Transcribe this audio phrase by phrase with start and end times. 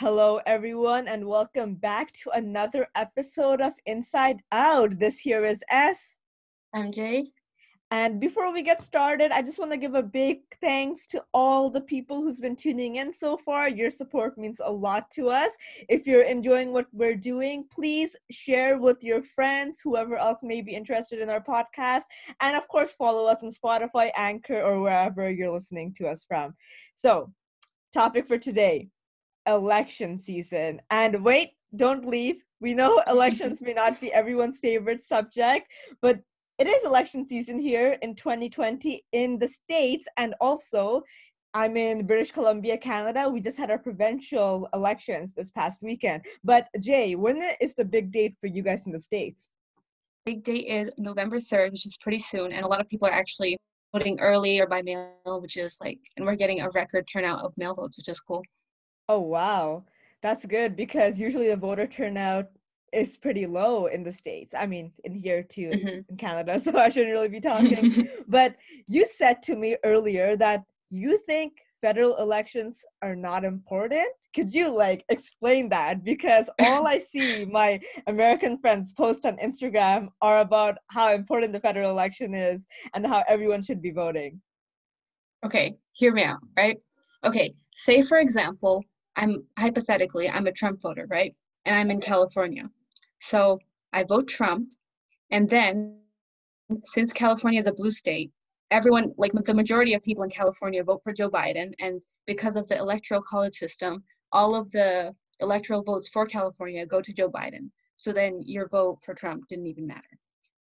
[0.00, 4.96] Hello, everyone, and welcome back to another episode of Inside Out.
[5.00, 6.18] This here is S.
[6.72, 7.32] I'm Jay.
[7.90, 11.68] And before we get started, I just want to give a big thanks to all
[11.68, 13.68] the people who's been tuning in so far.
[13.68, 15.50] Your support means a lot to us.
[15.88, 20.76] If you're enjoying what we're doing, please share with your friends, whoever else may be
[20.76, 22.02] interested in our podcast.
[22.40, 26.54] And of course, follow us on Spotify, Anchor, or wherever you're listening to us from.
[26.94, 27.32] So,
[27.92, 28.90] topic for today
[29.48, 30.80] election season.
[30.90, 32.42] And wait, don't leave.
[32.60, 36.20] We know elections may not be everyone's favorite subject, but
[36.58, 41.04] it is election season here in 2020 in the States and also
[41.54, 43.28] I'm in British Columbia, Canada.
[43.28, 46.24] We just had our provincial elections this past weekend.
[46.44, 49.50] But Jay, when is the big date for you guys in the States?
[50.26, 52.52] Big date is November 3rd, which is pretty soon.
[52.52, 53.56] And a lot of people are actually
[53.94, 57.54] voting early or by mail, which is like, and we're getting a record turnout of
[57.56, 58.42] mail votes, which is cool.
[59.08, 59.84] Oh, wow.
[60.20, 62.48] That's good because usually the voter turnout
[62.92, 64.54] is pretty low in the states.
[64.56, 66.10] I mean in here too mm-hmm.
[66.10, 68.08] in canada so i shouldn't really be talking.
[68.28, 68.56] But
[68.86, 74.08] you said to me earlier that you think federal elections are not important.
[74.34, 76.04] Could you like explain that?
[76.04, 81.60] Because all i see my american friends post on instagram are about how important the
[81.60, 84.40] federal election is and how everyone should be voting.
[85.44, 86.82] Okay hear me out right?
[87.24, 88.82] Okay say for example
[89.18, 91.34] i'm hypothetically i'm a trump voter right
[91.66, 92.68] and i'm in california
[93.20, 93.58] so
[93.92, 94.72] I vote Trump.
[95.30, 95.98] And then,
[96.82, 98.30] since California is a blue state,
[98.70, 101.72] everyone, like the majority of people in California, vote for Joe Biden.
[101.80, 107.00] And because of the electoral college system, all of the electoral votes for California go
[107.00, 107.70] to Joe Biden.
[107.96, 110.18] So then your vote for Trump didn't even matter.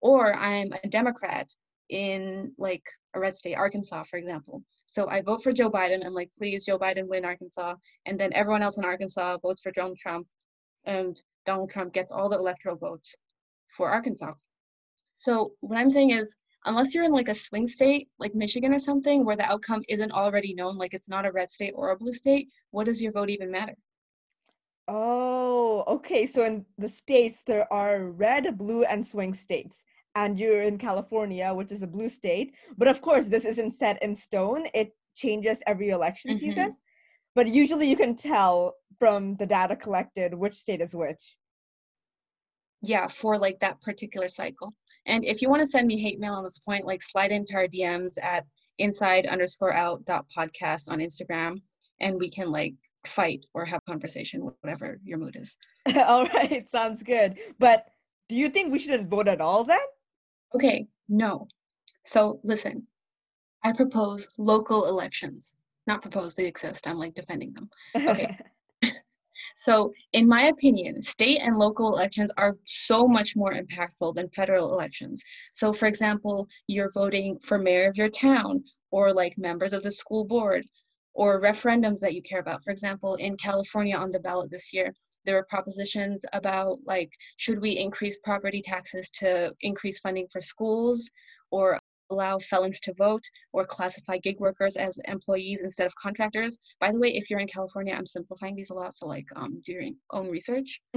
[0.00, 1.52] Or I'm a Democrat
[1.90, 2.82] in like
[3.14, 4.62] a red state, Arkansas, for example.
[4.86, 6.04] So I vote for Joe Biden.
[6.04, 7.74] I'm like, please, Joe Biden win Arkansas.
[8.06, 10.26] And then everyone else in Arkansas votes for Donald Trump.
[10.84, 13.14] And Donald Trump gets all the electoral votes
[13.68, 14.32] for Arkansas.
[15.14, 18.78] So what I'm saying is, unless you're in like a swing state, like Michigan or
[18.78, 21.96] something, where the outcome isn't already known, like it's not a red state or a
[21.96, 23.76] blue state, what does your vote even matter?
[24.88, 26.26] Oh, okay.
[26.26, 29.84] So in the states, there are red, blue, and swing states.
[30.14, 32.56] And you're in California, which is a blue state.
[32.76, 34.66] But of course, this isn't set in stone.
[34.74, 36.38] It changes every election mm-hmm.
[36.38, 36.76] season
[37.34, 41.36] but usually you can tell from the data collected which state is which
[42.82, 44.74] yeah for like that particular cycle
[45.06, 47.54] and if you want to send me hate mail on this point like slide into
[47.54, 48.44] our dms at
[48.78, 51.60] inside underscore out dot podcast on instagram
[52.00, 52.74] and we can like
[53.06, 55.56] fight or have conversation whatever your mood is
[55.96, 57.86] all right sounds good but
[58.28, 59.78] do you think we shouldn't vote at all then
[60.54, 61.46] okay no.
[62.04, 62.86] So listen
[63.62, 65.54] i propose local elections
[65.86, 67.68] not propose they exist i'm like defending them.
[67.94, 68.36] Okay.
[69.56, 74.72] So in my opinion state and local elections are so much more impactful than federal
[74.72, 75.22] elections.
[75.52, 79.90] So for example you're voting for mayor of your town or like members of the
[79.90, 80.64] school board
[81.12, 82.64] or referendums that you care about.
[82.64, 84.94] For example in california on the ballot this year
[85.24, 91.10] there were propositions about like should we increase property taxes to increase funding for schools
[91.50, 91.78] or
[92.10, 93.22] allow felons to vote
[93.52, 96.58] or classify gig workers as employees instead of contractors.
[96.80, 99.62] By the way, if you're in California, I'm simplifying these a lot, so like um,
[99.64, 100.80] do your own research.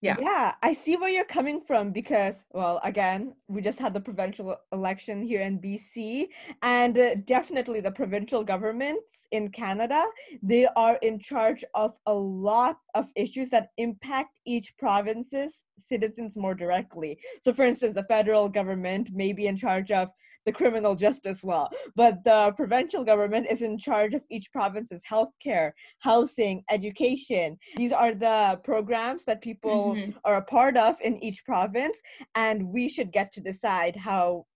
[0.00, 0.16] yeah.
[0.20, 4.56] Yeah i see where you're coming from because well again we just had the provincial
[4.72, 6.28] election here in bc
[6.62, 10.04] and uh, definitely the provincial governments in canada
[10.42, 16.54] they are in charge of a lot of issues that impact each province's citizens more
[16.54, 17.18] directly.
[17.40, 20.08] So for instance the federal government may be in charge of
[20.48, 21.68] the criminal justice law.
[21.94, 27.58] But the provincial government is in charge of each province's healthcare, housing, education.
[27.76, 30.12] These are the programs that people mm-hmm.
[30.24, 31.98] are a part of in each province,
[32.34, 34.46] and we should get to decide how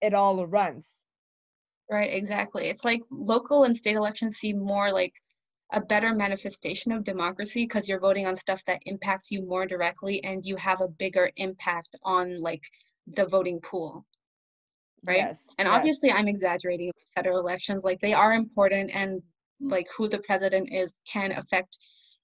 [0.00, 1.02] it all runs.
[1.90, 2.64] Right, exactly.
[2.68, 5.12] It's like local and state elections seem more like
[5.74, 10.24] a better manifestation of democracy because you're voting on stuff that impacts you more directly
[10.24, 12.62] and you have a bigger impact on like
[13.06, 14.06] the voting pool
[15.06, 15.18] right?
[15.18, 15.76] Yes, and yes.
[15.76, 19.22] obviously i'm exaggerating federal elections like they are important and
[19.60, 21.78] like who the president is can affect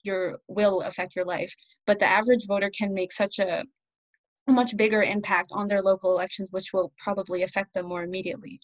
[0.05, 1.55] your will affect your life.
[1.87, 3.65] But the average voter can make such a,
[4.49, 8.61] a much bigger impact on their local elections which will probably affect them more immediately.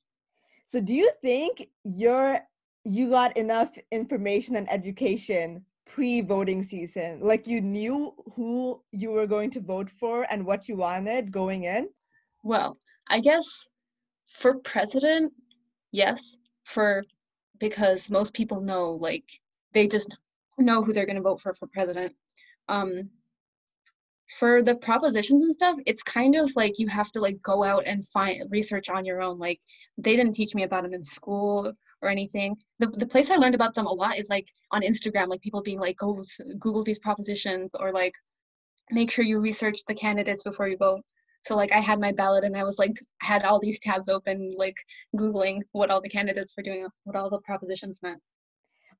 [0.66, 2.40] So do you think you're
[2.84, 7.20] you got enough information and education pre-voting season?
[7.20, 11.64] Like you knew who you were going to vote for and what you wanted going
[11.64, 11.88] in?
[12.44, 12.76] Well
[13.10, 13.66] i guess
[14.28, 15.32] for president,
[15.92, 17.04] yes, for
[17.58, 19.24] because most people know like
[19.72, 20.16] they just
[20.58, 22.14] know who they're going to vote for for president.
[22.68, 23.10] Um,
[24.38, 27.84] for the propositions and stuff, it's kind of like you have to like go out
[27.86, 29.38] and find research on your own.
[29.38, 29.60] Like
[29.96, 31.72] they didn't teach me about them in school
[32.02, 32.56] or anything.
[32.78, 35.62] The the place I learned about them a lot is like on Instagram, like people
[35.62, 36.22] being like, go
[36.58, 38.12] Google these propositions or like
[38.90, 41.02] make sure you research the candidates before you vote.
[41.40, 44.52] So like I had my ballot and I was like had all these tabs open,
[44.56, 44.76] like
[45.16, 48.20] Googling what all the candidates were doing, what all the propositions meant.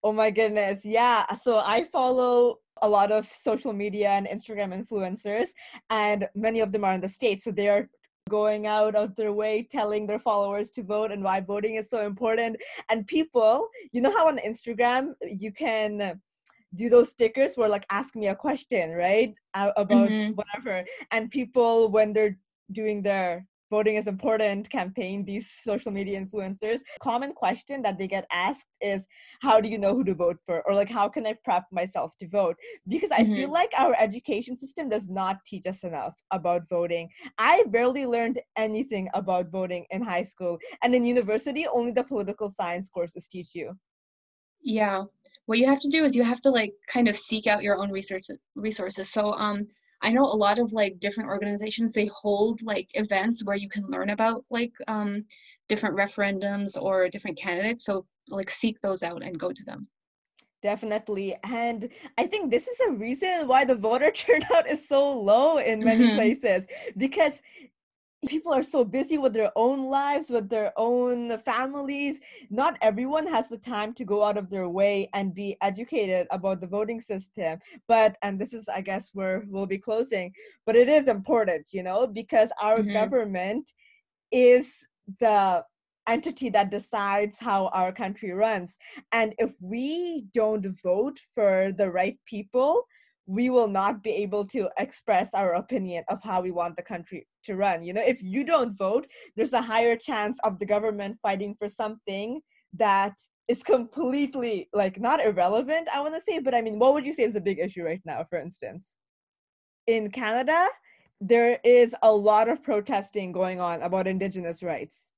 [0.03, 0.85] Oh my goodness.
[0.85, 1.27] Yeah.
[1.35, 5.49] So I follow a lot of social media and Instagram influencers,
[5.91, 7.43] and many of them are in the States.
[7.45, 7.89] So they are
[8.29, 12.07] going out of their way telling their followers to vote and why voting is so
[12.07, 12.57] important.
[12.89, 16.21] And people, you know how on Instagram you can
[16.75, 19.35] do those stickers where like ask me a question, right?
[19.55, 20.33] About mm-hmm.
[20.33, 20.85] whatever.
[21.11, 22.39] And people when they're
[22.73, 28.27] doing their voting is important campaign these social media influencers common question that they get
[28.33, 29.07] asked is
[29.43, 32.13] how do you know who to vote for or like how can i prep myself
[32.19, 32.57] to vote
[32.89, 33.35] because i mm-hmm.
[33.35, 38.41] feel like our education system does not teach us enough about voting i barely learned
[38.57, 43.55] anything about voting in high school and in university only the political science courses teach
[43.55, 43.73] you
[44.63, 45.05] yeah
[45.49, 47.79] what you have to do is you have to like kind of seek out your
[47.79, 49.65] own resources resources so um
[50.01, 53.85] I know a lot of like different organizations they hold like events where you can
[53.87, 55.25] learn about like um,
[55.69, 57.85] different referendums or different candidates.
[57.85, 59.89] So like seek those out and go to them.
[60.63, 61.37] Definitely.
[61.45, 65.85] And I think this is a reason why the voter turnout is so low in
[65.85, 66.17] many mm-hmm.
[66.17, 66.67] places
[66.97, 67.41] because
[68.27, 72.19] people are so busy with their own lives with their own families.
[72.51, 76.61] Not everyone has the time to go out of their way and be educated about
[76.61, 77.59] the voting system.
[77.87, 80.33] But and this is i guess where we'll be closing
[80.67, 82.93] but it is important you know because our mm-hmm.
[82.93, 83.73] government
[84.31, 84.87] is
[85.21, 85.65] the
[86.09, 88.79] entity that decides how our country runs.
[89.13, 92.85] And if we don't vote for the right people
[93.29, 97.27] we will not be able to express our opinion of how we want the country
[97.49, 97.83] to run.
[97.83, 99.07] You know, if you don't vote,
[99.37, 102.41] there's a higher chance of the government fighting for something
[102.75, 103.15] that
[103.49, 107.15] is completely like not irrelevant, I want to say, but I mean, what would you
[107.15, 108.97] say is a big issue right now, for instance?
[109.87, 110.69] In Canada,
[111.21, 115.11] there is a lot of protesting going on about indigenous rights.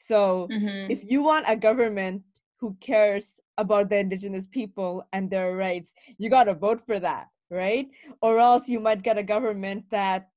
[0.00, 0.90] So, mm-hmm.
[0.90, 2.22] if you want a government
[2.62, 7.26] who cares about the indigenous people and their rights you got to vote for that
[7.50, 7.88] right
[8.22, 10.28] or else you might get a government that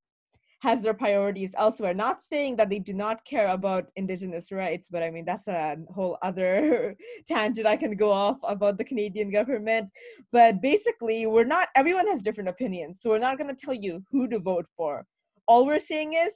[0.61, 1.93] has their priorities elsewhere.
[1.93, 5.77] Not saying that they do not care about indigenous rights but i mean that's a
[5.93, 6.95] whole other
[7.27, 9.89] tangent i can go off about the canadian government.
[10.31, 14.03] But basically we're not everyone has different opinions so we're not going to tell you
[14.11, 15.05] who to vote for.
[15.47, 16.33] All we're saying is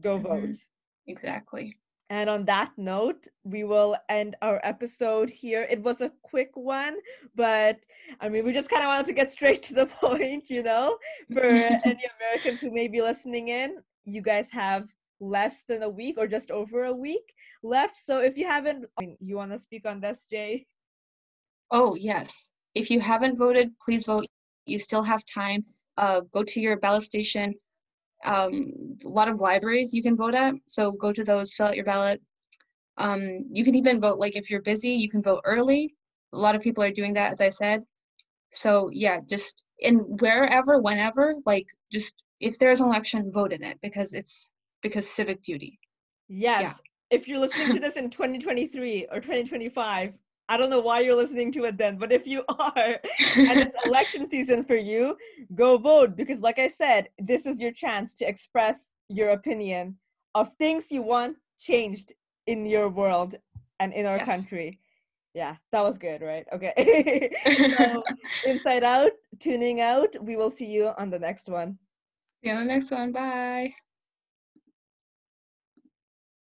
[0.00, 0.46] go mm-hmm.
[0.46, 0.56] vote.
[1.06, 1.76] Exactly
[2.14, 5.66] and on that note, we will end our episode here.
[5.68, 6.98] It was a quick one,
[7.34, 7.80] but
[8.20, 10.96] I mean, we just kind of wanted to get straight to the point, you know,
[11.32, 13.78] for any Americans who may be listening in.
[14.04, 17.34] You guys have less than a week or just over a week
[17.64, 17.96] left.
[17.96, 20.66] So if you haven't, I mean, you want to speak on this, Jay?
[21.72, 22.52] Oh, yes.
[22.76, 24.26] If you haven't voted, please vote.
[24.66, 25.64] You still have time.
[25.98, 27.54] Uh, go to your ballot station,
[28.24, 28.72] um,
[29.04, 30.54] a lot of libraries you can vote at.
[30.64, 32.20] So go to those, fill out your ballot.
[32.96, 35.94] Um, you can even vote, like if you're busy, you can vote early.
[36.32, 37.82] A lot of people are doing that, as I said.
[38.50, 43.78] So yeah, just in wherever, whenever, like just if there's an election, vote in it
[43.82, 44.52] because it's
[44.82, 45.78] because civic duty.
[46.28, 46.62] Yes.
[46.62, 46.74] Yeah.
[47.10, 50.14] If you're listening to this in 2023 or 2025,
[50.48, 53.76] I don't know why you're listening to it then, but if you are and it's
[53.86, 55.16] election season for you,
[55.54, 59.96] go vote because, like I said, this is your chance to express your opinion
[60.34, 62.12] of things you want changed
[62.46, 63.36] in your world
[63.80, 64.26] and in our yes.
[64.26, 64.78] country.
[65.34, 66.46] Yeah, that was good, right?
[66.52, 67.30] Okay.
[67.76, 68.04] so,
[68.46, 69.10] inside out,
[69.40, 70.10] tuning out.
[70.22, 71.78] We will see you on the next one.
[72.42, 73.10] See you on the next one.
[73.10, 73.74] Bye.